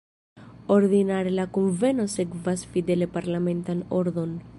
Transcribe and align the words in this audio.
Ordinare 0.75 1.33
la 1.39 1.45
kunveno 1.57 2.07
sekvas 2.13 2.65
fidele 2.71 3.09
parlamentan 3.19 3.85
ordon. 4.03 4.35